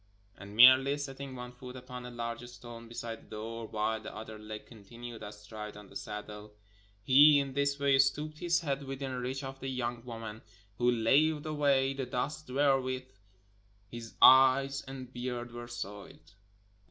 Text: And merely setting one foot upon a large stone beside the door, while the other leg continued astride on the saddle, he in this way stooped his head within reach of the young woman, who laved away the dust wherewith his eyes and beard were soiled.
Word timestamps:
And 0.35 0.55
merely 0.55 0.97
setting 0.97 1.35
one 1.35 1.51
foot 1.51 1.75
upon 1.75 2.07
a 2.07 2.09
large 2.09 2.43
stone 2.47 2.87
beside 2.87 3.19
the 3.19 3.29
door, 3.35 3.67
while 3.67 4.01
the 4.01 4.11
other 4.15 4.39
leg 4.39 4.65
continued 4.65 5.21
astride 5.21 5.77
on 5.77 5.89
the 5.89 5.95
saddle, 5.95 6.55
he 7.03 7.37
in 7.39 7.53
this 7.53 7.79
way 7.79 7.99
stooped 7.99 8.39
his 8.39 8.61
head 8.61 8.81
within 8.83 9.11
reach 9.13 9.43
of 9.43 9.59
the 9.59 9.69
young 9.69 10.03
woman, 10.03 10.41
who 10.79 10.89
laved 10.89 11.45
away 11.45 11.93
the 11.93 12.07
dust 12.07 12.49
wherewith 12.49 13.03
his 13.91 14.15
eyes 14.23 14.81
and 14.87 15.13
beard 15.13 15.51
were 15.51 15.67
soiled. 15.67 16.33